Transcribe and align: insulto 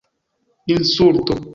insulto 0.67 1.35